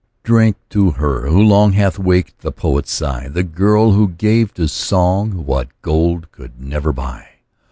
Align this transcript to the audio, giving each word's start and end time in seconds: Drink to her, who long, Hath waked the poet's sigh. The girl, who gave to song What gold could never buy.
Drink 0.23 0.55
to 0.71 0.89
her, 0.93 1.27
who 1.27 1.39
long, 1.39 1.73
Hath 1.73 1.99
waked 1.99 2.39
the 2.39 2.51
poet's 2.51 2.91
sigh. 2.91 3.27
The 3.27 3.43
girl, 3.43 3.91
who 3.91 4.07
gave 4.07 4.51
to 4.55 4.67
song 4.67 5.45
What 5.45 5.67
gold 5.83 6.31
could 6.31 6.59
never 6.59 6.91
buy. 6.91 7.27